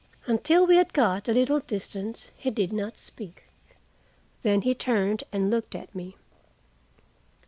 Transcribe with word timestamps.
Until 0.25 0.65
we 0.65 0.77
had 0.77 0.93
got 0.93 1.29
a 1.29 1.31
little 1.31 1.59
distance 1.59 2.31
he 2.35 2.49
did 2.49 2.73
not 2.73 2.97
speak; 2.97 3.43
then 4.41 4.63
he 4.63 4.73
turned 4.73 5.23
and 5.31 5.51
looked 5.51 5.75
at 5.75 5.93
me. 5.93 6.15